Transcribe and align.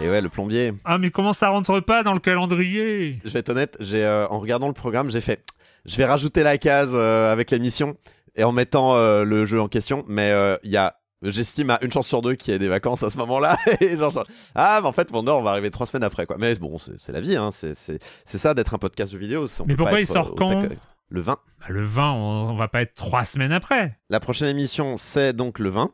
Et 0.00 0.10
ouais, 0.10 0.20
le 0.20 0.28
plombier. 0.28 0.74
Ah 0.84 0.98
mais 0.98 1.10
comment 1.10 1.32
ça 1.32 1.48
rentre 1.48 1.80
pas 1.80 2.02
dans 2.02 2.12
le 2.12 2.20
calendrier? 2.20 3.18
Je 3.24 3.30
vais 3.30 3.38
être 3.38 3.48
honnête, 3.48 3.76
j'ai, 3.80 4.04
euh, 4.04 4.26
en 4.28 4.38
regardant 4.38 4.66
le 4.66 4.74
programme, 4.74 5.10
j'ai 5.10 5.22
fait, 5.22 5.42
je 5.86 5.96
vais 5.96 6.04
rajouter 6.04 6.42
la 6.42 6.58
case 6.58 6.90
euh, 6.92 7.32
avec 7.32 7.50
l'émission 7.50 7.96
et 8.34 8.44
en 8.44 8.52
mettant 8.52 8.94
euh, 8.94 9.24
le 9.24 9.46
jeu 9.46 9.60
en 9.60 9.68
question, 9.68 10.04
mais 10.06 10.32
il 10.62 10.70
y 10.70 10.76
a 10.76 10.96
J'estime 11.22 11.70
à 11.70 11.78
une 11.82 11.90
chance 11.90 12.06
sur 12.06 12.20
deux 12.20 12.34
qu'il 12.34 12.52
y 12.52 12.56
ait 12.56 12.58
des 12.58 12.68
vacances 12.68 13.02
à 13.02 13.08
ce 13.08 13.16
moment-là. 13.18 13.56
et 13.80 13.96
genre, 13.96 14.10
genre, 14.10 14.26
ah, 14.54 14.80
mais 14.82 14.86
en 14.86 14.92
fait, 14.92 15.10
Vendor, 15.10 15.40
on 15.40 15.42
va 15.42 15.52
arriver 15.52 15.70
trois 15.70 15.86
semaines 15.86 16.04
après, 16.04 16.26
quoi. 16.26 16.36
Mais 16.38 16.54
bon, 16.56 16.76
c'est 16.78 17.10
la 17.10 17.22
vie, 17.22 17.36
hein. 17.36 17.48
C'est 17.52 17.98
ça 18.26 18.52
d'être 18.52 18.74
un 18.74 18.78
podcast 18.78 19.14
de 19.14 19.18
vidéo. 19.18 19.46
Mais 19.66 19.76
pourquoi 19.76 19.98
il 19.98 20.06
sort 20.06 20.34
quand? 20.34 20.68
Le 21.08 21.20
20. 21.20 21.32
Bah, 21.32 21.66
le 21.70 21.82
20, 21.82 22.12
on, 22.12 22.50
on 22.50 22.56
va 22.56 22.68
pas 22.68 22.82
être 22.82 22.94
trois 22.94 23.24
semaines 23.24 23.52
après. 23.52 23.98
La 24.10 24.20
prochaine 24.20 24.48
émission, 24.48 24.96
c'est 24.98 25.32
donc 25.32 25.58
le 25.58 25.70
20 25.70 25.90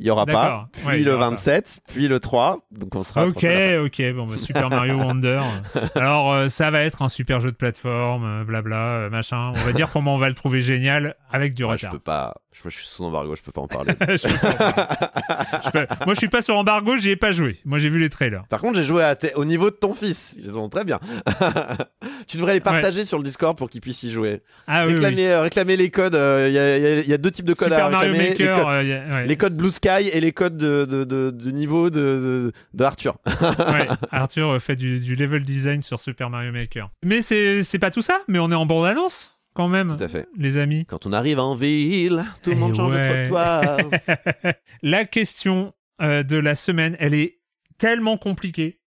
il 0.00 0.06
y 0.06 0.10
aura 0.10 0.24
pas. 0.24 0.68
Puis 0.72 1.04
le 1.04 1.14
27, 1.14 1.80
puis 1.92 2.08
le 2.08 2.20
3. 2.20 2.60
Donc 2.72 2.96
on 2.96 3.02
sera. 3.02 3.26
Ok, 3.26 3.44
ok. 3.84 4.02
Bon, 4.14 4.26
bah, 4.26 4.38
Super 4.38 4.70
Mario 4.70 4.94
Wonder. 4.98 5.40
Alors 5.94 6.32
euh, 6.32 6.48
ça 6.48 6.70
va 6.70 6.82
être 6.82 7.02
un 7.02 7.08
super 7.08 7.40
jeu 7.40 7.50
de 7.50 7.56
plateforme, 7.56 8.24
euh, 8.24 8.44
blabla, 8.44 8.76
euh, 8.76 9.10
machin. 9.10 9.52
On 9.54 9.60
va 9.60 9.72
dire 9.72 9.90
comment 9.92 10.14
on 10.14 10.18
va 10.18 10.28
le 10.28 10.34
trouver 10.34 10.60
génial 10.60 11.16
avec 11.30 11.52
du 11.54 11.64
retard. 11.64 11.90
Je 11.90 11.96
peux 11.96 12.02
pas. 12.02 12.34
Je, 12.52 12.68
je, 12.68 12.74
suis 12.74 12.86
sous 12.86 13.04
embargo, 13.04 13.36
je 13.36 13.42
peux 13.42 13.52
pas 13.52 13.60
en 13.60 13.68
parler. 13.68 13.92
Moi, 16.04 16.14
je 16.14 16.18
suis 16.18 16.28
pas 16.28 16.42
sur 16.42 16.56
embargo, 16.56 16.96
j'y 16.96 17.10
ai 17.10 17.16
pas 17.16 17.30
joué. 17.30 17.60
Moi, 17.64 17.78
j'ai 17.78 17.88
vu 17.88 18.00
les 18.00 18.10
trailers. 18.10 18.44
Par 18.48 18.60
contre, 18.60 18.76
j'ai 18.76 18.84
joué 18.84 19.04
à 19.04 19.16
au 19.36 19.44
niveau 19.44 19.70
de 19.70 19.76
ton 19.76 19.94
fils. 19.94 20.36
Ils 20.42 20.50
sont 20.50 20.68
très 20.68 20.84
bien. 20.84 20.98
tu 22.26 22.38
devrais 22.38 22.54
les 22.54 22.60
partager 22.60 23.04
sur 23.04 23.18
le 23.18 23.24
Discord 23.24 23.56
pour 23.56 23.70
qu'ils 23.70 23.80
puissent 23.80 24.02
y 24.02 24.10
jouer. 24.10 24.42
Ah, 24.66 24.82
réclamer, 24.84 25.28
oui, 25.28 25.34
réclamer 25.34 25.76
les 25.76 25.90
codes. 25.90 26.14
Il 26.14 26.52
y, 26.52 27.08
y, 27.08 27.12
a 27.12 27.18
deux 27.18 27.30
types 27.30 27.46
de 27.46 27.54
codes 27.54 27.68
Super 27.70 27.84
à 27.84 27.88
réclamer. 27.88 28.18
Mario 28.18 28.30
Maker, 28.30 28.82
les, 28.82 28.98
codes, 28.98 29.28
les 29.28 29.36
codes 29.36 29.56
Blue 29.56 29.70
Sky 29.70 29.89
et 29.98 30.20
les 30.20 30.32
codes 30.32 30.56
de, 30.56 30.84
de, 30.84 31.04
de, 31.04 31.30
de 31.30 31.50
niveau 31.50 31.90
de, 31.90 32.52
Arthur. 32.78 33.18
ouais, 33.26 33.88
Arthur 34.10 34.60
fait 34.60 34.76
du, 34.76 35.00
du, 35.00 35.16
level 35.16 35.42
design 35.42 35.82
sur 35.82 35.98
Super 35.98 36.30
Mario 36.30 36.52
Maker. 36.52 36.90
Mais 37.04 37.22
c'est 37.22 37.78
pas 37.80 37.90
tout 37.90 38.02
ça, 38.02 38.22
mais 38.28 38.38
on 38.38 38.50
est 38.50 38.54
en 38.54 38.66
bande-annonce 38.66 39.36
quand 39.54 39.68
même. 39.68 39.96
Tout 39.96 40.04
à 40.04 40.08
fait. 40.08 40.28
Les 40.36 40.58
amis. 40.58 40.86
Quand 40.86 41.06
on 41.06 41.12
arrive 41.12 41.38
en 41.38 41.54
ville, 41.54 42.24
tout 42.42 42.50
le 42.50 42.56
monde 42.56 42.74
change 42.74 42.94
de 42.94 43.02
trottoir. 43.02 43.78
la 44.82 45.04
question 45.04 45.74
euh, 46.00 46.22
de 46.22 46.36
la 46.36 46.54
semaine, 46.54 46.96
elle 46.98 47.14
est 47.14 47.40
tellement 47.78 48.16
compliquée. 48.16 48.80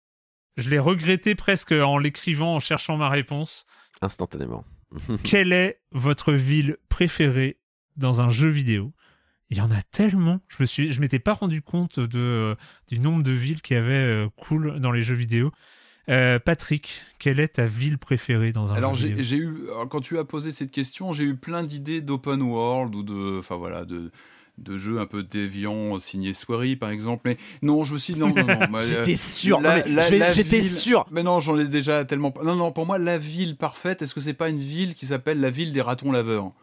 Je 0.57 0.69
l'ai 0.69 0.79
regretté 0.79 1.35
presque 1.35 1.71
en 1.71 1.97
l'écrivant, 1.97 2.55
en 2.55 2.59
cherchant 2.59 2.97
ma 2.97 3.09
réponse. 3.09 3.65
Instantanément. 4.01 4.65
Quelle 5.23 5.53
est 5.53 5.81
votre 5.91 6.33
ville 6.33 6.77
préférée 6.89 7.59
dans 7.97 8.21
un 8.21 8.29
jeu 8.29 8.49
vidéo? 8.49 8.93
Il 9.51 9.57
y 9.57 9.61
en 9.61 9.69
a 9.69 9.81
tellement. 9.91 10.39
Je 10.47 10.57
me 10.61 10.65
suis, 10.65 10.93
je 10.93 11.01
m'étais 11.01 11.19
pas 11.19 11.33
rendu 11.33 11.61
compte 11.61 11.99
de 11.99 12.19
euh, 12.19 12.55
du 12.89 12.99
nombre 12.99 13.21
de 13.21 13.31
villes 13.31 13.61
qui 13.61 13.75
avaient 13.75 13.93
euh, 13.93 14.27
cool 14.37 14.79
dans 14.79 14.91
les 14.91 15.01
jeux 15.01 15.15
vidéo. 15.15 15.51
Euh, 16.09 16.39
Patrick, 16.39 17.03
quelle 17.19 17.39
est 17.39 17.49
ta 17.49 17.65
ville 17.65 17.97
préférée 17.97 18.53
dans 18.53 18.71
un 18.71 18.75
Alors 18.75 18.95
jeu 18.95 19.13
j'ai 19.19 19.37
eu, 19.37 19.67
quand 19.89 20.01
tu 20.01 20.17
as 20.17 20.23
posé 20.23 20.51
cette 20.51 20.71
question, 20.71 21.13
j'ai 21.13 21.25
eu 21.25 21.35
plein 21.35 21.63
d'idées 21.63 22.01
d'open 22.01 22.41
world 22.41 22.95
ou 22.95 23.03
de, 23.03 23.39
enfin 23.39 23.57
voilà, 23.57 23.85
de 23.85 24.11
de 24.57 24.77
jeux 24.77 24.99
un 24.99 25.05
peu 25.05 25.23
déviants 25.23 25.97
signés 25.99 26.33
Swery 26.33 26.75
par 26.75 26.89
exemple. 26.89 27.23
Mais 27.25 27.37
non 27.61 27.83
je 27.83 27.93
me 27.93 27.99
suis 27.99 28.13
dit 28.13 28.19
non 28.19 28.33
non 28.33 28.45
non 28.45 28.81
j'étais 28.81 29.17
sûr. 29.17 29.61
J'étais 30.31 30.63
sûr. 30.63 31.05
Mais 31.11 31.23
non 31.23 31.39
j'en 31.39 31.57
ai 31.59 31.65
déjà 31.65 32.05
tellement 32.05 32.33
non 32.43 32.55
non 32.55 32.71
pour 32.71 32.85
moi 32.85 32.97
la 32.97 33.17
ville 33.17 33.57
parfaite 33.57 34.01
est-ce 34.01 34.13
que 34.13 34.21
c'est 34.21 34.33
pas 34.33 34.49
une 34.49 34.59
ville 34.59 34.93
qui 34.93 35.07
s'appelle 35.07 35.39
la 35.39 35.49
ville 35.49 35.73
des 35.73 35.81
ratons 35.81 36.11
laveurs? 36.11 36.53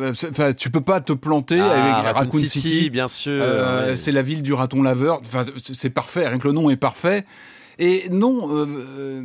Enfin, 0.00 0.52
tu 0.52 0.70
peux 0.70 0.80
pas 0.80 1.00
te 1.00 1.12
planter 1.12 1.60
ah, 1.60 2.00
avec 2.00 2.16
Raccoon, 2.16 2.38
City, 2.38 2.90
bien 2.90 3.06
sûr. 3.06 3.40
Euh, 3.40 3.94
c'est 3.94 4.10
la 4.10 4.22
ville 4.22 4.42
du 4.42 4.52
raton 4.52 4.82
laveur. 4.82 5.20
Enfin, 5.20 5.44
c'est 5.56 5.90
parfait. 5.90 6.26
Rien 6.26 6.38
que 6.38 6.48
le 6.48 6.52
nom 6.52 6.68
est 6.70 6.76
parfait. 6.76 7.24
Et 7.78 8.08
non, 8.10 8.48
euh, 8.50 8.66
euh 8.66 9.24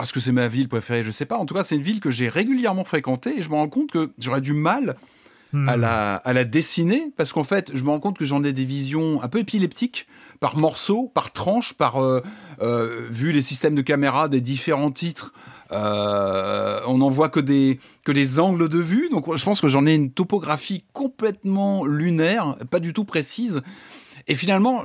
est-ce 0.00 0.12
que 0.12 0.20
c'est 0.20 0.32
ma 0.32 0.48
ville 0.48 0.68
préférée? 0.68 1.02
Je 1.02 1.10
sais 1.10 1.26
pas. 1.26 1.36
En 1.36 1.46
tout 1.46 1.54
cas, 1.54 1.62
c'est 1.62 1.76
une 1.76 1.82
ville 1.82 2.00
que 2.00 2.10
j'ai 2.10 2.28
régulièrement 2.28 2.84
fréquentée 2.84 3.38
et 3.38 3.42
je 3.42 3.48
me 3.48 3.54
rends 3.54 3.68
compte 3.68 3.90
que 3.90 4.10
j'aurais 4.18 4.40
du 4.40 4.54
mal 4.54 4.96
hmm. 5.52 5.68
à, 5.68 5.76
la, 5.76 6.14
à 6.16 6.32
la 6.32 6.44
dessiner 6.44 7.12
parce 7.16 7.32
qu'en 7.32 7.44
fait, 7.44 7.70
je 7.74 7.84
me 7.84 7.90
rends 7.90 8.00
compte 8.00 8.18
que 8.18 8.24
j'en 8.24 8.44
ai 8.44 8.52
des 8.52 8.64
visions 8.64 9.22
un 9.22 9.28
peu 9.28 9.38
épileptiques 9.38 10.06
par 10.42 10.56
morceaux, 10.56 11.10
par 11.14 11.32
tranches, 11.32 11.74
par 11.74 12.02
euh, 12.02 12.20
euh, 12.60 13.06
vu 13.08 13.30
les 13.30 13.42
systèmes 13.42 13.76
de 13.76 13.80
caméra 13.80 14.28
des 14.28 14.40
différents 14.40 14.90
titres. 14.90 15.32
Euh, 15.70 16.80
on 16.88 16.98
n'en 16.98 17.08
voit 17.08 17.28
que 17.28 17.38
des, 17.38 17.78
que 18.04 18.10
des 18.10 18.40
angles 18.40 18.68
de 18.68 18.80
vue. 18.80 19.08
Donc 19.08 19.34
je 19.34 19.44
pense 19.44 19.60
que 19.60 19.68
j'en 19.68 19.86
ai 19.86 19.94
une 19.94 20.10
topographie 20.10 20.84
complètement 20.92 21.86
lunaire, 21.86 22.56
pas 22.70 22.80
du 22.80 22.92
tout 22.92 23.04
précise. 23.04 23.62
Et 24.26 24.34
finalement, 24.34 24.82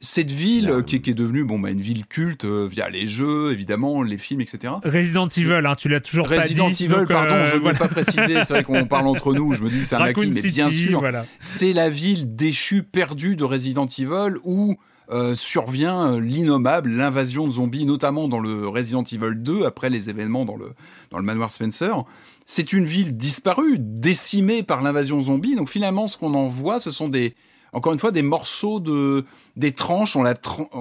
cette 0.00 0.30
ville 0.30 0.84
qui, 0.86 0.96
est 0.96 1.14
devenue 1.14 1.44
bon, 1.44 1.58
bah, 1.58 1.70
une 1.70 1.80
ville 1.80 2.06
culte 2.06 2.44
euh, 2.44 2.68
via 2.70 2.88
les 2.88 3.08
jeux, 3.08 3.52
évidemment, 3.52 4.02
les 4.02 4.16
films, 4.16 4.40
etc. 4.40 4.74
Resident 4.84 5.26
Evil, 5.26 5.66
hein, 5.66 5.72
tu 5.76 5.88
l'as 5.88 6.00
toujours 6.00 6.28
pas 6.28 6.36
dit. 6.36 6.42
Resident 6.42 6.68
Evil, 6.68 7.06
pardon, 7.08 7.34
euh, 7.34 7.44
je 7.44 7.56
ne 7.56 7.60
voilà. 7.60 7.78
pas 7.78 7.88
préciser, 7.88 8.44
c'est 8.44 8.52
vrai 8.52 8.64
qu'on 8.64 8.86
parle 8.86 9.08
entre 9.08 9.34
nous, 9.34 9.54
je 9.54 9.62
me 9.62 9.70
dis 9.70 9.84
c'est 9.84 9.96
un 9.96 10.02
acquis, 10.02 10.30
mais 10.30 10.42
bien 10.42 10.70
sûr, 10.70 11.02
c'est 11.40 11.72
la 11.72 11.90
ville 11.90 12.36
déchue, 12.36 12.84
perdue 12.84 13.34
de 13.34 13.42
Resident 13.42 13.86
Evil 13.86 14.36
où 14.44 14.76
euh, 15.10 15.34
survient 15.34 16.20
l'innommable, 16.20 16.90
l'invasion 16.90 17.48
de 17.48 17.52
zombies, 17.52 17.86
notamment 17.86 18.28
dans 18.28 18.40
le 18.40 18.68
Resident 18.68 19.02
Evil 19.02 19.34
2, 19.34 19.64
après 19.64 19.90
les 19.90 20.10
événements 20.10 20.44
dans 20.44 20.56
le, 20.56 20.74
dans 21.10 21.18
le 21.18 21.24
manoir 21.24 21.50
Spencer. 21.50 22.04
C'est 22.44 22.72
une 22.72 22.84
ville 22.84 23.16
disparue, 23.16 23.78
décimée 23.80 24.62
par 24.62 24.80
l'invasion 24.80 25.20
zombie. 25.22 25.56
Donc 25.56 25.68
finalement, 25.68 26.06
ce 26.06 26.16
qu'on 26.16 26.34
en 26.34 26.46
voit, 26.46 26.78
ce 26.78 26.90
sont 26.90 27.08
des, 27.08 27.34
encore 27.72 27.92
une 27.92 27.98
fois, 27.98 28.12
des 28.12 28.22
morceaux 28.22 28.80
de, 28.80 29.24
des 29.56 29.72
tranches. 29.72 30.16
On 30.16 30.22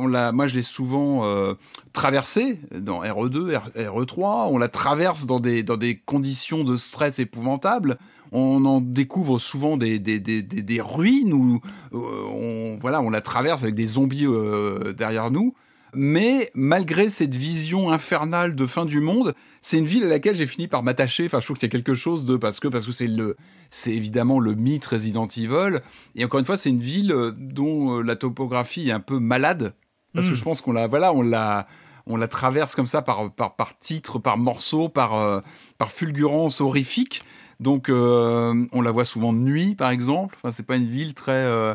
l'a, 0.08 0.32
moi, 0.32 0.48
je 0.48 0.56
l'ai 0.56 0.62
souvent 0.62 1.26
euh, 1.26 1.54
traversé 1.94 2.60
dans 2.72 3.04
RE2, 3.04 3.60
RE3. 3.76 4.48
On 4.50 4.58
la 4.58 4.70
traverse 4.70 5.26
dans 5.26 5.40
des, 5.40 5.64
dans 5.64 5.78
des 5.78 5.98
conditions 5.98 6.64
de 6.64 6.76
stress 6.76 7.20
épouvantables 7.20 7.98
on 8.32 8.66
en 8.66 8.82
découvre 8.82 9.40
souvent 9.40 9.78
des, 9.78 10.00
des, 10.00 10.82
ruines 10.82 11.34
où 11.34 11.62
euh, 11.94 11.98
on, 12.30 12.78
voilà, 12.80 13.02
on 13.02 13.10
la 13.10 13.22
traverse 13.22 13.64
avec 13.64 13.76
des 13.76 13.88
zombies 13.88 14.26
euh, 14.26 14.94
derrière 14.94 15.32
nous. 15.32 15.54
Mais 15.94 16.52
malgré 16.54 17.10
cette 17.10 17.36
vision 17.36 17.92
infernale 17.92 18.56
de 18.56 18.66
fin 18.66 18.86
du 18.86 19.00
monde, 19.00 19.34
c'est 19.62 19.78
une 19.78 19.86
ville 19.86 20.04
à 20.04 20.08
laquelle 20.08 20.36
j'ai 20.36 20.48
fini 20.48 20.68
par 20.68 20.84
m'attacher. 20.84 21.26
Enfin, 21.26 21.40
je 21.40 21.46
trouve 21.46 21.58
qu'il 21.58 21.68
y 21.68 21.72
a 21.72 21.76
quelque 21.76 21.96
chose 21.96 22.26
de 22.26 22.38
parce 22.38 22.60
que 22.60 22.68
parce 22.68 22.86
que 22.86 22.92
c'est 22.92 23.08
le 23.08 23.36
c'est 23.70 23.94
évidemment 23.94 24.40
le 24.40 24.54
mythe 24.54 24.86
Resident 24.86 25.28
Evil. 25.28 25.80
Et 26.16 26.26
encore 26.26 26.40
une 26.40 26.46
fois, 26.46 26.58
c'est 26.58 26.70
une 26.70 26.80
ville 26.80 27.12
euh, 27.12 27.32
dont 27.38 27.98
euh, 27.98 28.02
la 28.02 28.16
topographie 28.16 28.90
est 28.90 28.94
un 28.94 29.00
peu 29.00 29.20
malade 29.20 29.74
parce 30.14 30.28
que 30.28 30.34
Mm. 30.34 30.36
je 30.36 30.44
pense 30.44 30.62
qu'on 30.62 30.72
la 30.72 30.88
voilà 30.88 31.14
on 31.14 31.22
la 31.22 31.68
on 32.06 32.18
la 32.18 32.28
traverse 32.28 32.76
comme 32.76 32.88
ça 32.88 33.02
par 33.02 33.32
par 33.34 33.56
par 33.56 33.78
titre, 33.80 34.20
par 34.20 34.38
morceau, 34.38 34.90
par 34.90 35.16
euh, 35.16 35.42
par 35.78 35.92
fulgurance 35.92 36.62
horrifique. 36.62 37.22
Donc 37.60 37.90
euh, 37.90 38.66
on 38.72 38.82
la 38.82 38.92
voit 38.92 39.06
souvent 39.06 39.34
de 39.34 39.40
nuit, 39.40 39.74
par 39.76 39.90
exemple. 39.90 40.36
Enfin, 40.38 40.52
c'est 40.52 40.66
pas 40.66 40.76
une 40.78 40.86
ville 40.86 41.14
très. 41.16 41.32
euh, 41.32 41.74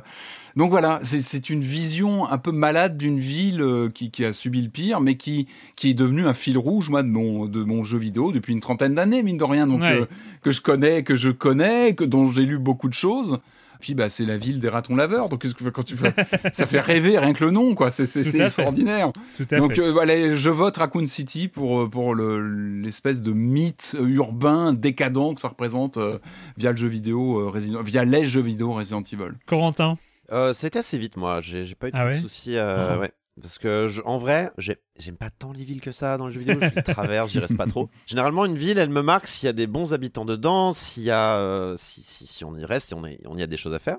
Donc 0.54 0.70
voilà, 0.70 1.00
c'est- 1.02 1.50
une 1.50 1.62
vision 1.62 2.28
un 2.30 2.38
peu 2.38 2.52
malade 2.52 2.96
d'une 2.96 3.18
ville 3.18 3.62
euh, 3.62 3.88
qui, 3.88 4.10
qui 4.10 4.24
a 4.24 4.32
subi 4.32 4.62
le 4.62 4.68
pire, 4.68 5.00
mais 5.00 5.14
qui 5.14 5.48
qui 5.74 5.90
est 5.90 5.94
devenue 5.94 6.26
un 6.26 6.34
fil 6.34 6.56
rouge, 6.56 6.88
moi, 6.88 7.02
de 7.02 7.08
mon 7.08 7.46
de 7.46 7.64
mon 7.64 7.82
jeu 7.84 7.98
vidéo 7.98 8.30
depuis 8.32 8.52
une 8.52 8.60
trentaine 8.60 8.94
d'années, 8.94 9.22
mine 9.24 9.38
de 9.38 9.44
rien. 9.44 9.66
Donc 9.66 9.80
Ouais. 9.80 10.02
euh, 10.02 10.06
que 10.42 10.52
je 10.52 10.60
connais, 10.60 11.02
que 11.02 11.16
je 11.16 11.30
connais, 11.30 11.94
que 11.94 12.04
dont 12.04 12.28
j'ai 12.28 12.44
lu 12.46 12.58
beaucoup 12.58 12.88
de 12.88 12.94
choses. 12.94 13.38
Puis 13.82 13.94
bah 13.94 14.08
c'est 14.08 14.24
la 14.24 14.38
ville 14.38 14.60
des 14.60 14.68
ratons 14.70 14.96
laveurs. 14.96 15.28
Donc 15.28 15.44
quand 15.74 15.82
tu 15.82 15.96
fais, 15.96 16.12
ça 16.52 16.66
fait 16.66 16.80
rêver 16.80 17.18
rien 17.18 17.32
que 17.34 17.44
le 17.44 17.50
nom, 17.50 17.74
quoi. 17.74 17.90
C'est 17.90 18.16
extraordinaire. 18.40 19.12
Tout 19.36 19.46
à 19.50 19.56
Donc 19.58 19.74
fait. 19.74 19.80
euh, 19.82 19.90
voilà, 19.92 20.34
je 20.36 20.48
vote 20.48 20.76
Raccoon 20.78 21.04
City 21.06 21.48
pour 21.48 21.82
euh, 21.82 21.88
pour 21.90 22.14
le- 22.14 22.40
l'espèce 22.80 23.20
de 23.22 23.32
mythe 23.32 23.96
euh, 23.98 24.06
urbain 24.06 24.72
décadent 24.72 25.34
que 25.34 25.40
ça 25.40 25.48
représente 25.48 25.96
euh, 25.96 26.18
via 26.56 26.70
le 26.70 26.76
jeu 26.76 26.86
vidéo 26.86 27.40
euh, 27.40 27.48
Resident, 27.50 27.82
via 27.82 28.04
les 28.04 28.24
jeux 28.24 28.40
vidéo 28.40 28.72
Resident 28.72 29.02
Evil. 29.02 29.32
Corentin? 29.46 29.94
Euh, 30.30 30.52
C'était 30.54 30.78
assez 30.78 30.96
vite, 30.96 31.16
moi. 31.16 31.40
J'ai 31.42 31.74
pas 31.74 31.88
eu 31.88 31.90
Ah 31.92 32.04
de 32.04 32.10
ouais? 32.10 32.20
soucis. 32.20 32.56
euh, 32.56 32.94
Ah. 32.94 32.98
ouais. 33.00 33.10
Parce 33.40 33.58
que, 33.58 33.88
je- 33.88 34.02
en 34.04 34.18
vrai, 34.18 34.50
j'ai- 34.58 34.76
j'aime 34.98 35.16
pas 35.16 35.30
tant 35.30 35.52
les 35.52 35.64
villes 35.64 35.80
que 35.80 35.92
ça 35.92 36.16
dans 36.18 36.26
les 36.26 36.34
jeux 36.34 36.40
vidéo. 36.40 36.58
Je 36.60 36.74
les 36.74 36.82
traverse, 36.82 37.30
j'y 37.32 37.38
reste 37.38 37.56
pas 37.56 37.66
trop. 37.66 37.88
Généralement, 38.06 38.44
une 38.44 38.56
ville, 38.58 38.78
elle 38.78 38.90
me 38.90 39.02
marque 39.02 39.26
s'il 39.26 39.46
y 39.46 39.50
a 39.50 39.54
des 39.54 39.66
bons 39.66 39.94
habitants 39.94 40.24
dedans, 40.26 40.72
s'il 40.72 41.04
y 41.04 41.10
a, 41.10 41.36
euh, 41.36 41.74
si, 41.78 42.02
si, 42.02 42.26
si 42.26 42.44
on 42.44 42.54
y 42.56 42.64
reste, 42.64 42.88
si 42.88 42.94
on, 42.94 43.04
est- 43.06 43.20
on 43.26 43.36
y 43.38 43.42
a 43.42 43.46
des 43.46 43.56
choses 43.56 43.74
à 43.74 43.78
faire. 43.78 43.96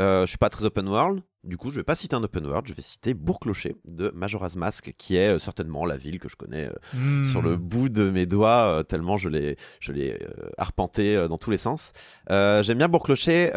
Euh, 0.00 0.22
je 0.22 0.30
suis 0.30 0.38
pas 0.38 0.48
très 0.50 0.64
open 0.64 0.88
world. 0.88 1.22
Du 1.44 1.56
coup, 1.56 1.70
je 1.70 1.76
vais 1.76 1.84
pas 1.84 1.94
citer 1.94 2.16
un 2.16 2.22
open 2.24 2.44
world. 2.46 2.66
Je 2.66 2.72
vais 2.72 2.82
citer 2.82 3.14
Bourg-Clocher 3.14 3.76
de 3.84 4.10
Majora's 4.14 4.56
Mask, 4.56 4.92
qui 4.98 5.14
est 5.16 5.36
euh, 5.36 5.38
certainement 5.38 5.84
la 5.84 5.96
ville 5.96 6.18
que 6.18 6.28
je 6.28 6.34
connais 6.34 6.66
euh, 6.66 6.72
Hmm. 6.94 7.22
sur 7.22 7.42
le 7.42 7.56
bout 7.56 7.88
de 7.90 8.10
mes 8.10 8.26
doigts, 8.26 8.82
tellement 8.88 9.18
je 9.18 9.28
l'ai, 9.28 9.56
je 9.78 9.92
l'ai 9.92 10.18
arpenté 10.58 11.28
dans 11.28 11.38
tous 11.38 11.50
les 11.50 11.58
sens. 11.58 11.92
J'aime 12.28 12.78
bien 12.78 12.88
Bourg-Clocher. 12.88 13.50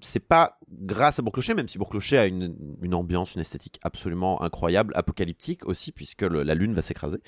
c'est 0.00 0.20
pas 0.26 0.57
grâce 0.70 1.18
à 1.18 1.22
Bourg-Clocher, 1.22 1.54
même 1.54 1.68
si 1.68 1.78
Bourg-Clocher 1.78 2.18
a 2.18 2.26
une, 2.26 2.94
ambiance, 2.94 3.34
une 3.34 3.40
esthétique 3.40 3.78
absolument 3.82 4.42
incroyable, 4.42 4.92
apocalyptique 4.96 5.66
aussi, 5.66 5.92
puisque 5.92 6.22
la 6.22 6.54
lune 6.54 6.74
va 6.74 6.82
s'écraser. 6.82 7.20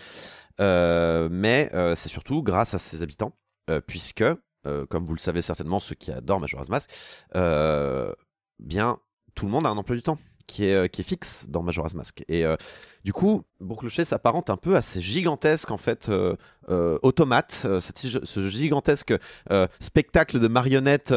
Euh, 0.60 1.28
mais 1.30 1.70
euh, 1.74 1.94
c'est 1.94 2.08
surtout 2.08 2.42
grâce 2.42 2.74
à 2.74 2.78
ses 2.78 3.02
habitants, 3.02 3.36
euh, 3.70 3.80
puisque, 3.80 4.24
comme 4.90 5.06
vous 5.06 5.14
le 5.14 5.20
savez 5.20 5.40
certainement, 5.42 5.80
ceux 5.80 5.94
qui 5.94 6.12
adorent 6.12 6.40
Majora's 6.40 6.68
Mask, 6.68 6.90
bien 8.58 8.98
tout 9.34 9.46
le 9.46 9.52
monde 9.52 9.66
a 9.66 9.70
un 9.70 9.76
emploi 9.76 9.96
du 9.96 10.02
temps 10.02 10.18
qui 10.46 10.66
est, 10.66 10.74
euh, 10.74 10.86
qui 10.88 11.00
est 11.00 11.04
fixe 11.04 11.44
dans 11.48 11.62
Majora's 11.62 11.94
Mask. 11.94 12.22
Et 12.28 12.44
euh, 12.44 12.56
du 13.04 13.12
coup, 13.12 13.42
Bourg-Clocher 13.60 14.04
s'apparente 14.04 14.50
un 14.50 14.56
peu 14.56 14.76
à 14.76 14.82
ces 14.82 15.00
gigantesques 15.00 15.70
en 15.70 15.76
fait 15.78 16.08
euh, 16.08 16.36
euh, 16.68 16.98
automates, 17.02 17.66
cette- 17.80 17.98
ce 17.98 18.48
gigantesque 18.48 19.14
spectacle 19.80 20.38
de 20.38 20.48
marionnettes 20.48 21.14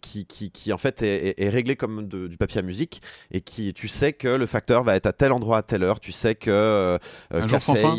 qui, 0.00 0.26
qui, 0.26 0.50
qui, 0.50 0.72
en 0.72 0.78
fait 0.78 1.02
est, 1.02 1.28
est- 1.28 1.42
est 1.42 1.48
réglé 1.48 1.76
comme 1.76 2.06
de- 2.08 2.26
du 2.28 2.36
papier 2.36 2.58
à 2.60 2.62
musique 2.62 3.00
et 3.30 3.40
qui 3.40 3.72
tu 3.74 3.88
sais 3.88 4.12
que 4.12 4.28
le 4.28 4.46
facteur 4.46 4.84
va 4.84 4.96
être 4.96 5.06
à 5.06 5.12
tel 5.12 5.32
endroit 5.32 5.58
à 5.58 5.62
telle 5.62 5.82
heure, 5.82 6.00
tu 6.00 6.12
sais 6.12 6.34
que 6.34 6.98
Un 7.30 7.46
jour 7.46 7.62
sans 7.62 7.74
fin. 7.74 7.96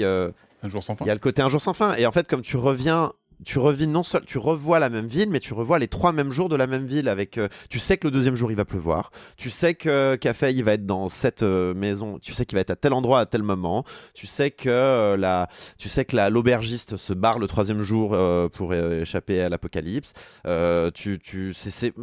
Un 0.62 0.68
jour 0.70 0.84
sans 0.84 0.96
fin. 0.96 1.06
il 1.06 1.08
y 1.08 1.12
a 1.12 1.14
le 1.14 1.20
côté 1.22 1.42
un 1.42 1.48
jour 1.50 1.62
sans 1.62 1.74
fin. 1.74 1.96
Et 1.96 2.06
en 2.06 2.12
fait, 2.12 2.28
comme 2.28 2.42
tu 2.42 2.58
reviens, 2.58 3.14
tu 3.46 3.60
revis 3.60 3.88
non 3.88 4.04
seul, 4.04 4.26
tu 4.26 4.38
revois 4.38 4.80
la 4.80 4.90
même 4.90 5.08
ville, 5.08 5.30
mais 5.30 5.40
tu 5.40 5.54
revois 5.54 5.80
les 5.80 5.88
trois 5.88 6.12
mêmes 6.12 6.32
jours 6.32 6.50
de 6.50 6.56
la 6.56 6.68
même 6.68 6.86
ville. 6.86 7.08
Avec, 7.08 7.38
euh, 7.38 7.48
tu 7.70 7.80
sais 7.80 7.98
que 7.98 8.08
le 8.08 8.12
deuxième 8.12 8.36
jour 8.36 8.52
il 8.52 8.58
va 8.58 8.66
pleuvoir. 8.66 9.12
Tu 9.38 9.50
sais 9.50 9.76
que 9.76 10.16
Café 10.16 10.52
il 10.52 10.64
va 10.64 10.74
être 10.74 10.86
dans 10.86 11.10
cette 11.10 11.44
euh, 11.44 11.74
maison. 11.74 12.20
Tu 12.20 12.34
sais 12.34 12.46
qu'il 12.46 12.56
va 12.56 12.62
être 12.62 12.72
à 12.72 12.76
tel 12.76 12.94
endroit 12.94 13.20
à 13.20 13.26
tel 13.26 13.44
moment. 13.44 13.84
Tu 14.14 14.28
sais 14.28 14.52
que 14.52 14.70
euh, 14.70 15.18
la, 15.18 15.50
tu 15.78 15.90
sais 15.90 16.06
que 16.06 16.16
la 16.16 16.30
l'aubergiste 16.30 16.98
se 16.98 17.14
barre 17.14 17.40
le 17.40 17.48
troisième 17.48 17.82
jour 17.82 18.12
euh, 18.14 18.50
pour 18.50 18.72
euh, 18.72 19.02
échapper 19.02 19.42
à 19.42 19.50
l'apocalypse. 19.50 20.14
Euh, 20.46 20.92
tu, 20.92 21.20
tu, 21.20 21.54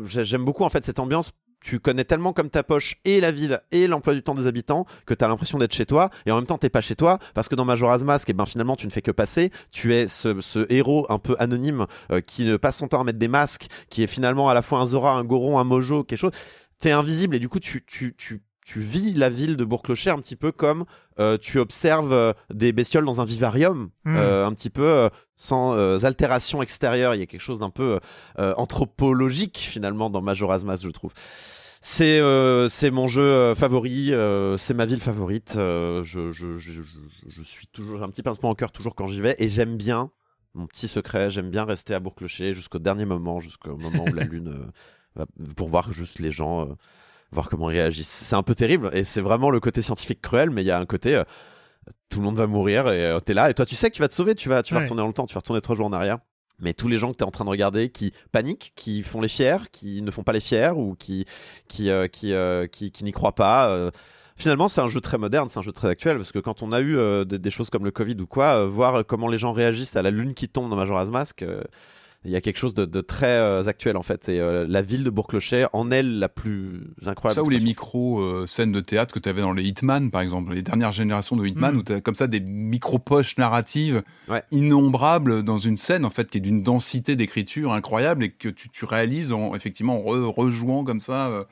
j'aime 0.04 0.44
beaucoup 0.44 0.64
en 0.64 0.70
fait 0.70 0.84
cette 0.84 0.98
ambiance. 0.98 1.32
Tu 1.60 1.80
connais 1.80 2.04
tellement 2.04 2.32
comme 2.32 2.50
ta 2.50 2.62
poche 2.62 2.96
et 3.04 3.20
la 3.20 3.32
ville 3.32 3.60
et 3.72 3.86
l'emploi 3.86 4.14
du 4.14 4.22
temps 4.22 4.34
des 4.34 4.46
habitants 4.46 4.86
que 5.04 5.14
tu 5.14 5.24
as 5.24 5.28
l'impression 5.28 5.58
d'être 5.58 5.74
chez 5.74 5.86
toi 5.86 6.10
et 6.26 6.30
en 6.30 6.36
même 6.36 6.46
temps 6.46 6.58
t'es 6.58 6.68
pas 6.68 6.80
chez 6.80 6.96
toi 6.96 7.18
parce 7.34 7.48
que 7.48 7.54
dans 7.54 7.64
Majora's 7.64 8.02
Mask 8.02 8.28
et 8.30 8.32
ben 8.32 8.46
finalement 8.46 8.76
tu 8.76 8.86
ne 8.86 8.92
fais 8.92 9.02
que 9.02 9.10
passer. 9.10 9.50
Tu 9.72 9.94
es 9.94 10.06
ce, 10.08 10.40
ce 10.40 10.66
héros 10.72 11.06
un 11.08 11.18
peu 11.18 11.34
anonyme 11.38 11.86
euh, 12.12 12.20
qui 12.20 12.44
ne 12.44 12.56
passe 12.56 12.76
son 12.76 12.88
temps 12.88 13.00
à 13.00 13.04
mettre 13.04 13.18
des 13.18 13.28
masques 13.28 13.66
qui 13.90 14.02
est 14.02 14.06
finalement 14.06 14.48
à 14.48 14.54
la 14.54 14.62
fois 14.62 14.78
un 14.78 14.86
Zora 14.86 15.12
un 15.12 15.24
Goron 15.24 15.58
un 15.58 15.64
Mojo 15.64 16.04
quelque 16.04 16.18
chose. 16.18 16.32
T'es 16.78 16.92
invisible 16.92 17.34
et 17.34 17.38
du 17.38 17.48
coup 17.48 17.58
tu, 17.58 17.84
tu, 17.86 18.14
tu, 18.16 18.42
tu 18.68 18.80
vis 18.80 19.14
la 19.14 19.30
ville 19.30 19.56
de 19.56 19.64
Bourg-Clocher 19.64 20.10
un 20.10 20.18
petit 20.18 20.34
peu 20.34 20.50
comme 20.50 20.86
euh, 21.20 21.38
tu 21.38 21.60
observes 21.60 22.12
euh, 22.12 22.32
des 22.52 22.72
bestioles 22.72 23.04
dans 23.04 23.20
un 23.20 23.24
vivarium 23.24 23.90
Mm. 24.04 24.16
euh, 24.16 24.44
un 24.46 24.52
petit 24.54 24.70
peu 24.70 25.08
sans 25.36 25.74
altération 26.04 26.62
extérieure 26.62 27.14
il 27.14 27.20
y 27.20 27.22
a 27.22 27.26
quelque 27.26 27.40
chose 27.40 27.60
d'un 27.60 27.70
peu 27.70 27.98
anthropologique 28.38 29.58
finalement 29.58 30.10
dans 30.10 30.20
Majora's 30.22 30.64
Mask 30.64 30.82
je 30.84 30.90
trouve 30.90 31.12
c'est 31.80 32.20
c'est 32.68 32.90
mon 32.90 33.06
jeu 33.06 33.54
favori, 33.54 34.12
c'est 34.58 34.74
ma 34.74 34.86
ville 34.86 35.00
favorite. 35.00 35.52
je, 35.56 36.02
je, 36.02 36.32
je, 36.32 36.58
je, 36.72 36.82
je 37.28 37.42
suis 37.42 37.66
toujours 37.68 38.02
un 38.02 38.08
petit 38.08 38.22
pincement 38.22 38.50
au 38.50 38.54
cœur 38.54 38.72
toujours 38.72 38.94
quand 38.96 39.06
j'y 39.06 39.20
vais 39.20 39.36
et 39.38 39.48
j'aime 39.48 39.76
bien 39.76 40.10
mon 40.54 40.66
petit 40.66 40.88
secret. 40.88 41.30
J'aime 41.30 41.50
bien 41.50 41.64
rester 41.64 41.94
à 41.94 42.00
Bourg-Clocher 42.00 42.54
jusqu'au 42.54 42.78
dernier 42.80 43.04
moment, 43.04 43.38
jusqu'au 43.40 43.76
moment 43.76 44.04
où 44.04 44.14
la 44.14 44.24
lune 44.32 44.52
va- 45.14 45.26
pour 45.56 45.68
voir 45.68 45.92
juste 45.92 46.18
les 46.18 46.32
gens, 46.32 46.66
voir 47.32 47.48
comment 47.48 47.70
ils 47.70 47.74
réagissent. 47.78 48.08
C'est 48.08 48.36
un 48.36 48.42
peu 48.42 48.54
terrible 48.54 48.90
et 48.92 49.04
c'est 49.04 49.20
vraiment 49.20 49.50
le 49.50 49.60
côté 49.60 49.82
scientifique 49.82 50.20
cruel, 50.22 50.50
mais 50.50 50.62
il 50.62 50.66
y 50.66 50.70
a 50.70 50.78
un 50.78 50.86
côté 50.86 51.16
euh, 51.16 51.24
tout 52.08 52.18
le 52.20 52.24
monde 52.24 52.36
va 52.36 52.46
mourir 52.46 52.88
et 52.88 53.04
euh, 53.06 53.20
t'es 53.20 53.34
là 53.34 53.50
et 53.50 53.54
toi 53.54 53.66
tu 53.66 53.74
sais 53.76 53.90
que 53.90 53.94
tu 53.96 54.02
vas 54.02 54.08
te 54.08 54.14
sauver, 54.14 54.34
tu 54.34 54.48
vas 54.48 54.62
tu 54.62 54.74
vas 54.74 54.78
Ouais. 54.80 54.84
retourner 54.84 55.02
dans 55.02 55.08
le 55.08 55.12
temps, 55.12 55.26
tu 55.26 55.34
vas 55.34 55.40
retourner 55.40 55.60
trois 55.60 55.76
jours 55.76 55.86
en 55.86 55.92
arrière. 55.92 56.18
Mais 56.58 56.72
tous 56.72 56.88
les 56.88 56.96
gens 56.96 57.12
que 57.12 57.18
tu 57.18 57.22
es 57.22 57.26
en 57.26 57.30
train 57.30 57.44
de 57.44 57.50
regarder 57.50 57.90
qui 57.90 58.12
paniquent, 58.32 58.72
qui 58.76 59.02
font 59.02 59.20
les 59.20 59.28
fiers, 59.28 59.58
qui 59.72 60.00
ne 60.00 60.10
font 60.10 60.22
pas 60.22 60.32
les 60.32 60.40
fiers 60.40 60.70
ou 60.74 60.94
qui 60.94 61.26
qui 61.68 61.90
euh, 61.90 62.08
qui, 62.08 62.32
euh, 62.32 62.66
qui, 62.66 62.90
qui 62.92 63.04
n'y 63.04 63.12
croient 63.12 63.34
pas. 63.34 63.68
euh, 63.68 63.90
Finalement, 64.38 64.68
c'est 64.68 64.80
un 64.82 64.88
jeu 64.88 65.00
très 65.00 65.16
moderne, 65.18 65.48
c'est 65.50 65.58
un 65.58 65.62
jeu 65.62 65.72
très 65.72 65.88
actuel 65.88 66.16
parce 66.18 66.30
que 66.32 66.38
quand 66.38 66.62
on 66.62 66.70
a 66.72 66.80
eu 66.82 66.96
des, 67.24 67.38
des 67.38 67.50
choses 67.50 67.70
comme 67.70 67.84
le 67.86 67.90
Covid 67.90 68.16
ou 68.20 68.26
quoi, 68.26 68.66
voir 68.66 69.04
comment 69.06 69.28
les 69.28 69.38
gens 69.38 69.52
réagissent 69.52 69.96
à 69.96 70.02
la 70.02 70.10
lune 70.10 70.34
qui 70.34 70.46
tombe 70.46 70.68
dans 70.68 70.76
Majora's 70.76 71.08
Mask, 71.08 71.42
il 72.26 72.32
y 72.32 72.36
a 72.36 72.40
quelque 72.40 72.58
chose 72.58 72.74
de, 72.74 72.84
de 72.84 73.00
très 73.00 73.26
euh, 73.38 73.64
actuel 73.66 73.96
en 73.96 74.02
fait. 74.02 74.28
Et 74.28 74.40
euh, 74.40 74.66
la 74.68 74.82
ville 74.82 75.04
de 75.04 75.10
Bourg-Clocher 75.10 75.66
en 75.72 75.90
est 75.90 76.02
la 76.02 76.28
plus 76.28 76.80
incroyable. 77.06 77.36
Ça 77.36 77.42
ou 77.42 77.48
les 77.48 77.60
micro-scènes 77.60 78.72
de 78.72 78.80
théâtre 78.80 79.14
que 79.14 79.18
tu 79.18 79.28
avais 79.28 79.40
dans 79.42 79.52
les 79.52 79.64
Hitman, 79.64 80.10
par 80.10 80.20
exemple, 80.20 80.52
les 80.52 80.62
dernières 80.62 80.92
générations 80.92 81.36
de 81.36 81.46
Hitman, 81.46 81.74
Mm. 81.74 81.78
où 81.78 81.82
tu 81.82 81.92
as 81.92 82.00
comme 82.00 82.14
ça 82.14 82.26
des 82.26 82.40
micro-poches 82.40 83.38
narratives 83.38 84.02
Ouais. 84.28 84.42
innombrables 84.50 85.42
dans 85.42 85.58
une 85.58 85.76
scène, 85.76 86.04
en 86.04 86.10
fait, 86.10 86.30
qui 86.30 86.38
est 86.38 86.40
d'une 86.40 86.62
densité 86.62 87.16
d'écriture 87.16 87.72
incroyable 87.72 88.24
et 88.24 88.30
que 88.30 88.48
tu, 88.48 88.68
tu 88.68 88.84
réalises 88.84 89.32
en, 89.32 89.54
effectivement, 89.54 89.98
en 89.98 90.02
re- 90.04 90.24
rejouant 90.34 90.84
comme 90.84 91.00
ça 91.00 91.28
euh, 91.28 91.44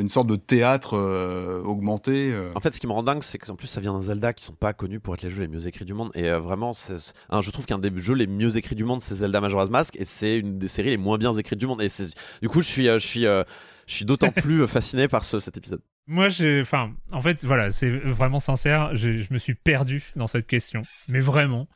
une 0.00 0.08
sorte 0.08 0.26
de 0.26 0.36
théâtre 0.36 0.94
euh, 0.96 1.62
augmenté. 1.62 2.32
euh. 2.32 2.52
En 2.54 2.60
fait, 2.60 2.72
ce 2.74 2.80
qui 2.80 2.86
me 2.86 2.92
rend 2.92 3.02
dingue, 3.02 3.22
c'est 3.22 3.38
qu'en 3.38 3.56
plus, 3.56 3.66
ça 3.66 3.80
vient 3.80 3.92
d'un 3.92 4.00
Zelda 4.00 4.32
qui 4.32 4.44
sont 4.44 4.54
pas 4.54 4.72
connus 4.72 5.00
pour 5.00 5.14
être 5.14 5.22
les 5.22 5.30
jeux 5.30 5.42
les 5.42 5.48
mieux 5.48 5.66
écrits 5.66 5.84
du 5.84 5.94
monde. 5.94 6.10
Et 6.14 6.28
euh, 6.30 6.38
vraiment, 6.38 6.72
c'est, 6.74 6.98
c'est- 6.98 7.12
hein, 7.30 7.40
je 7.42 7.50
trouve 7.50 7.66
qu'un 7.66 7.78
des 7.78 7.90
jeux 8.00 8.14
les 8.14 8.26
mieux 8.26 8.56
écrits 8.56 8.74
du 8.74 8.84
monde, 8.84 9.00
c'est 9.00 9.14
Zelda 9.16 9.40
Majora's 9.40 9.70
Mask, 9.70 9.96
et 9.96 10.04
c'est 10.04 10.36
une 10.38 10.58
des 10.58 10.68
séries 10.68 10.90
les 10.90 10.96
moins 10.96 11.18
bien 11.18 11.32
écrites 11.36 11.58
du 11.58 11.66
monde. 11.66 11.82
Et 11.82 11.88
c'est, 11.88 12.08
du 12.40 12.48
coup, 12.48 12.62
je 12.62 12.68
suis, 12.68 12.88
euh, 12.88 12.98
je 12.98 13.06
suis, 13.06 13.26
euh, 13.26 13.42
je 13.86 13.94
suis 13.94 14.04
d'autant 14.04 14.30
plus 14.32 14.66
fasciné 14.68 15.08
par 15.08 15.24
ce, 15.24 15.38
cet 15.40 15.56
épisode. 15.56 15.80
Moi, 16.06 16.28
j'ai. 16.28 16.60
Enfin, 16.60 16.92
en 17.12 17.20
fait, 17.22 17.44
voilà, 17.44 17.70
c'est 17.70 17.90
vraiment 17.90 18.40
sincère. 18.40 18.94
Je, 18.94 19.18
je 19.18 19.32
me 19.32 19.38
suis 19.38 19.54
perdu 19.54 20.02
dans 20.16 20.26
cette 20.26 20.46
question. 20.46 20.82
Mais 21.08 21.20
vraiment, 21.20 21.68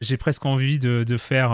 j'ai 0.00 0.16
presque 0.16 0.46
envie 0.46 0.78
de, 0.78 1.04
de 1.06 1.16
faire. 1.16 1.52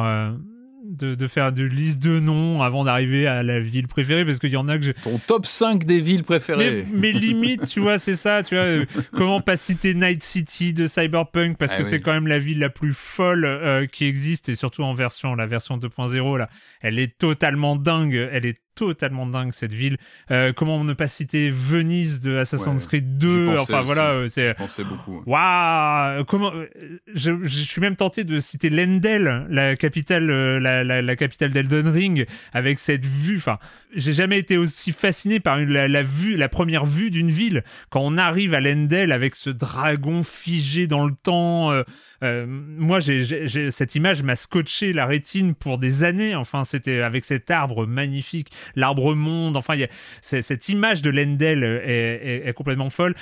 De, 0.85 1.15
de 1.15 1.27
faire 1.27 1.53
de 1.53 1.63
liste 1.63 2.03
de 2.03 2.21
noms 2.21 2.63
avant 2.63 2.85
d'arriver 2.85 3.27
à 3.27 3.43
la 3.43 3.61
ville 3.61 3.87
préférée 3.89 4.25
parce 4.25 4.39
qu'il 4.39 4.51
y 4.51 4.57
en 4.57 4.69
a 4.69 4.79
que 4.79 4.85
j'ai 4.85 4.95
Ton 4.95 5.19
top 5.27 5.47
5 5.47 5.85
des 5.85 6.01
villes 6.01 6.19
mais, 6.21 6.23
préférées. 6.25 6.85
mais 6.93 7.13
limite 7.13 7.67
tu 7.67 7.81
vois 7.81 7.99
c'est 7.99 8.17
ça 8.17 8.43
tu 8.43 8.55
vois 8.55 8.65
euh, 8.65 8.85
comment 9.13 9.41
pas 9.41 9.57
citer 9.57 9.95
Night 9.95 10.23
City 10.23 10.73
de 10.73 10.87
Cyberpunk 10.87 11.59
parce 11.59 11.73
Ah 11.73 11.77
que 11.79 11.83
oui. 11.83 11.89
c'est 11.89 12.01
quand 12.01 12.13
même 12.13 12.27
la 12.27 12.39
ville 12.39 12.59
la 12.61 12.71
plus 12.71 12.95
folle 12.95 13.45
euh, 13.45 13.87
qui 13.87 14.05
existe 14.07 14.49
et 14.49 14.55
surtout 14.57 14.83
en 14.83 14.95
version 14.95 15.35
la 15.35 15.47
version 15.47 15.77
2.0 15.79 16.39
là 16.39 16.49
elle 16.81 16.99
est 16.99 17.19
totalement 17.19 17.77
dingue 17.77 18.29
elle 18.33 18.47
est 18.47 18.59
totalement 18.89 19.27
dingue 19.27 19.53
cette 19.53 19.73
ville. 19.73 19.97
Euh, 20.31 20.53
comment 20.55 20.83
ne 20.85 20.93
pas 20.93 21.07
citer 21.07 21.51
Venise 21.51 22.21
de 22.21 22.37
Assassin's 22.37 22.83
Ouais, 22.83 22.89
Creed 22.89 23.19
2 23.19 23.29
j'y 23.29 23.57
pensais 23.57 23.61
Enfin 23.63 23.79
aussi. 23.79 23.87
voilà, 23.87 24.11
euh, 24.11 24.29
c'est 24.29 24.49
Je 24.49 24.53
pensais 24.55 24.85
beaucoup. 24.85 25.23
Waouh 25.27 26.25
Comment 26.25 26.53
euh, 26.55 26.67
je, 27.15 27.33
je 27.43 27.63
suis 27.63 27.81
même 27.81 27.97
tenté 27.97 28.25
de 28.25 28.41
citer 28.41 28.71
Lendel, 28.71 29.47
la 29.51 29.77
capitale, 29.77 30.27
la, 30.27 30.85
la, 30.85 31.03
la 31.03 31.17
capitale 31.17 31.51
d'Elden 31.51 31.89
Ring, 31.89 32.27
avec 32.53 32.79
cette 32.79 33.05
vue. 33.05 33.37
Enfin, 33.37 33.59
j'ai 33.95 34.13
jamais 34.13 34.39
été 34.39 34.57
aussi 34.57 34.93
fasciné 34.93 35.41
par 35.41 35.59
une, 35.59 35.71
la, 35.71 35.89
la 35.89 36.03
vue, 36.03 36.37
la 36.37 36.49
première 36.49 36.85
vue 36.87 37.11
d'une 37.11 37.31
ville. 37.31 37.63
Quand 37.91 38.01
on 38.03 38.17
arrive 38.19 38.55
à 38.55 38.61
Lendel 38.61 39.13
avec 39.13 39.35
ce 39.35 39.51
dragon 39.51 40.23
figé 40.23 40.87
dans 40.87 41.05
le 41.07 41.13
temps. 41.15 41.71
euh, 41.73 41.83
euh, 42.23 42.45
moi, 42.47 42.99
cette 43.01 43.95
image 43.95 44.23
m'a 44.23 44.37
scotché 44.37 44.93
la 44.93 45.07
rétine 45.07 45.55
pour 45.55 45.79
des 45.79 46.05
années. 46.05 46.35
Enfin, 46.35 46.65
c'était 46.65 47.01
avec 47.01 47.25
cet 47.25 47.51
arbre 47.51 47.87
magnifique, 47.87 48.51
l'arbre 48.77 49.15
monde. 49.15 49.57
Enfin, 49.57 49.75
cette 50.21 50.69
image 50.69 51.03
de 51.03 51.11
Lendel 51.11 51.65
est 51.65 52.53
complètement 52.55 52.91
folle. 52.91 53.15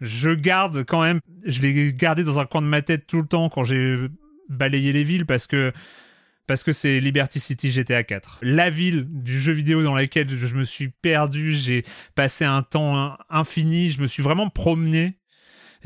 Je 0.00 0.30
garde 0.30 0.84
quand 0.84 1.02
même, 1.02 1.20
je 1.44 1.62
l'ai 1.62 1.92
gardé 1.92 2.22
dans 2.22 2.38
un 2.38 2.46
coin 2.46 2.60
de 2.60 2.66
ma 2.66 2.82
tête 2.82 3.06
tout 3.06 3.20
le 3.20 3.26
temps 3.26 3.48
quand 3.48 3.64
j'ai 3.64 3.96
balayé 4.48 4.92
les 4.92 5.04
villes 5.04 5.26
parce 5.26 5.46
que 5.46 5.72
parce 6.46 6.62
que 6.62 6.72
c'est 6.72 7.00
Liberty 7.00 7.40
City 7.40 7.70
GTA 7.70 8.04
4. 8.04 8.38
La 8.42 8.70
ville 8.70 9.06
du 9.08 9.40
jeu 9.40 9.52
vidéo 9.52 9.82
dans 9.82 9.94
laquelle 9.94 10.28
je 10.30 10.54
me 10.54 10.64
suis 10.64 10.88
perdu, 10.88 11.54
j'ai 11.54 11.84
passé 12.14 12.44
un 12.44 12.62
temps 12.62 13.16
infini, 13.28 13.90
je 13.90 14.00
me 14.00 14.06
suis 14.06 14.22
vraiment 14.22 14.48
promené. 14.48 15.18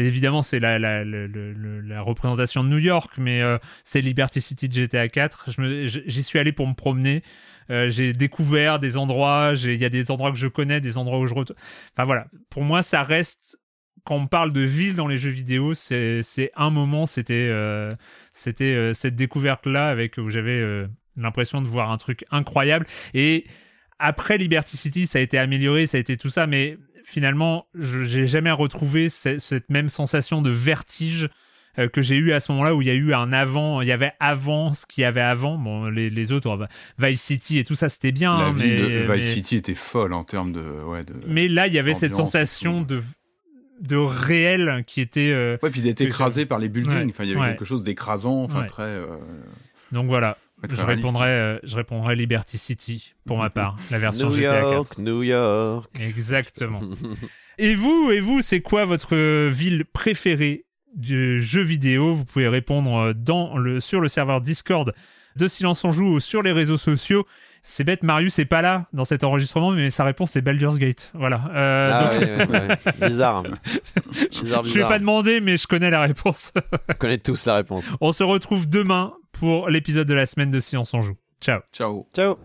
Et 0.00 0.06
évidemment, 0.06 0.40
c'est 0.42 0.58
la, 0.60 0.78
la, 0.78 1.04
la, 1.04 1.26
la- 1.28 2.00
représentation 2.00 2.64
de 2.64 2.68
New 2.68 2.78
York, 2.78 3.12
mais 3.18 3.42
euh, 3.42 3.58
c'est 3.84 4.00
Liberty 4.00 4.40
City 4.40 4.68
de 4.68 4.72
GTA 4.74 5.08
4. 5.08 5.50
Je 5.50 5.60
me- 5.60 5.86
je- 5.86 6.00
J'y 6.06 6.22
suis 6.22 6.38
allé 6.38 6.52
pour 6.52 6.66
me 6.66 6.74
promener. 6.74 7.22
Euh, 7.70 7.90
j'ai 7.90 8.12
découvert 8.14 8.78
des 8.78 8.96
endroits, 8.96 9.52
il 9.54 9.76
y 9.76 9.84
a 9.84 9.90
des 9.90 10.10
endroits 10.10 10.32
que 10.32 10.38
je 10.38 10.48
connais, 10.48 10.80
des 10.80 10.96
endroits 10.98 11.18
où 11.18 11.26
je 11.26 11.34
retourne. 11.34 11.58
Enfin 11.94 12.04
voilà, 12.04 12.26
pour 12.48 12.62
moi, 12.64 12.82
ça 12.82 13.02
reste 13.02 13.58
quand 14.04 14.16
on 14.16 14.26
parle 14.26 14.52
de 14.52 14.62
ville 14.62 14.94
dans 14.96 15.06
les 15.06 15.18
jeux 15.18 15.30
vidéo, 15.30 15.74
c'est 15.74 16.22
un 16.56 16.70
moment, 16.70 17.04
c'était 17.04 17.34
euh, 17.50 17.90
c'était 18.32 18.74
euh, 18.74 18.92
cette 18.94 19.14
découverte 19.14 19.66
là 19.66 19.88
avec 19.88 20.16
où 20.16 20.30
j'avais 20.30 20.58
euh, 20.58 20.86
l'impression 21.18 21.60
de 21.60 21.68
voir 21.68 21.90
un 21.90 21.98
truc 21.98 22.24
incroyable 22.30 22.86
et 23.12 23.44
après 23.98 24.38
Liberty 24.38 24.78
City, 24.78 25.04
ça 25.06 25.18
a 25.18 25.22
été 25.22 25.36
amélioré, 25.38 25.86
ça 25.86 25.98
a 25.98 26.00
été 26.00 26.16
tout 26.16 26.30
ça, 26.30 26.46
mais 26.46 26.78
finalement, 27.10 27.66
je 27.74 28.02
j'ai 28.02 28.26
jamais 28.26 28.50
retrouvé 28.52 29.08
ce- 29.08 29.38
cette 29.38 29.68
même 29.70 29.88
sensation 29.88 30.40
de 30.42 30.50
vertige 30.50 31.28
euh, 31.78 31.88
que 31.88 32.02
j'ai 32.02 32.16
eu 32.16 32.32
à 32.32 32.40
ce 32.40 32.50
moment-là 32.52 32.74
où 32.74 32.82
il 32.82 32.88
y 32.88 32.90
a 32.90 32.94
eu 32.94 33.14
un 33.14 33.32
avant, 33.32 33.80
il 33.80 33.86
y 33.88 33.92
avait 33.92 34.12
avant 34.18 34.72
ce 34.72 34.86
qu'il 34.86 35.02
y 35.02 35.04
avait 35.04 35.20
avant. 35.20 35.56
Bon, 35.56 35.86
les, 35.86 36.10
les 36.10 36.32
autres, 36.32 36.68
Vice 36.98 37.20
City 37.22 37.58
et 37.58 37.64
tout 37.64 37.76
ça, 37.76 37.88
c'était 37.88 38.10
bien. 38.12 38.36
La 38.38 38.44
hein, 38.46 38.50
de 38.52 38.56
Vice 38.56 39.08
mais- 39.08 39.20
City 39.20 39.56
était 39.56 39.74
folle 39.74 40.12
en 40.12 40.24
termes 40.24 40.52
de. 40.52 40.60
Ouais, 40.86 41.04
de... 41.04 41.14
mais 41.28 41.46
là, 41.48 41.66
il 41.68 41.72
y 41.72 41.78
avait 41.78 41.94
cette 41.94 42.14
sensation 42.14 42.82
de 42.82 43.02
de 43.80 43.96
réel 43.96 44.84
qui 44.86 45.00
était 45.00 45.30
euh, 45.32 45.56
Ouais, 45.62 45.70
puis 45.70 45.80
d'être 45.80 46.02
écrasé 46.02 46.44
par 46.44 46.58
les 46.58 46.68
buildings. 46.68 46.92
Ouais, 46.98 47.06
Enfin, 47.08 47.24
il 47.24 47.30
y 47.30 47.32
avait 47.32 47.40
ouais. 47.40 47.48
quelque 47.50 47.64
chose 47.64 47.82
d'écrasant, 47.82 48.42
enfin 48.42 48.64
très. 48.64 48.82
euh, 48.82 49.06
donc 49.92 50.06
voilà 50.06 50.36
je 50.68 50.82
répondrai 50.82 51.28
euh, 51.28 51.58
je 51.62 51.76
répondrai 51.76 52.16
Liberty 52.16 52.58
City 52.58 53.14
pour 53.26 53.38
ma 53.38 53.50
part 53.50 53.76
la 53.90 53.98
version 54.00 54.28
New 54.28 54.36
GTA 54.36 54.60
4 54.60 54.72
York, 54.72 54.98
New 54.98 55.22
York. 55.22 55.90
exactement 56.00 56.80
et 57.58 57.74
vous 57.74 58.10
et 58.12 58.20
vous 58.20 58.40
c'est 58.42 58.60
quoi 58.60 58.84
votre 58.84 59.14
euh, 59.14 59.48
ville 59.52 59.84
préférée 59.84 60.64
du 60.96 61.40
jeu 61.40 61.62
vidéo? 61.62 62.14
Vous 62.14 62.24
pouvez 62.24 62.48
répondre 62.48 62.96
euh, 62.96 63.12
dans 63.14 63.56
le 63.56 63.80
sur 63.80 64.00
le 64.00 64.08
serveur 64.08 64.40
Discord 64.40 64.92
de 65.36 65.48
Silence 65.48 65.84
on 65.84 65.92
joue 65.92 66.14
ou 66.14 66.20
sur 66.20 66.42
les 66.42 66.52
réseaux 66.52 66.76
sociaux 66.78 67.26
c'est 67.62 67.84
bête, 67.84 68.02
Marius 68.02 68.38
est 68.38 68.46
pas 68.46 68.62
là 68.62 68.86
dans 68.94 69.04
cet 69.04 69.22
enregistrement, 69.22 69.70
mais 69.72 69.90
sa 69.90 70.04
réponse 70.04 70.30
c'est 70.30 70.40
Baldur's 70.40 70.78
Gate. 70.78 71.10
Voilà. 71.14 71.42
Euh, 71.52 71.90
Ah 71.92 72.04
donc, 72.14 72.20
ouais, 72.22 72.46
ouais, 72.46 72.68
ouais. 72.68 73.06
Bizarre. 73.08 73.42
bizarre, 74.30 74.64
je 74.64 74.68
vais 74.70 74.74
bizarre. 74.74 74.88
pas 74.88 74.98
demander, 74.98 75.40
mais 75.40 75.58
je 75.58 75.66
connais 75.66 75.90
la 75.90 76.00
réponse. 76.00 76.52
On 76.88 76.94
connaît 76.94 77.18
tous 77.18 77.44
la 77.44 77.56
réponse. 77.56 77.84
On 78.00 78.12
se 78.12 78.22
retrouve 78.24 78.66
demain 78.68 79.12
pour 79.32 79.68
l'épisode 79.68 80.06
de 80.06 80.14
la 80.14 80.26
semaine 80.26 80.50
de 80.50 80.60
Science 80.60 80.94
en 80.94 81.00
Joue. 81.00 81.16
Ciao. 81.40 81.60
Ciao. 81.72 82.06
Ciao. 82.14 82.38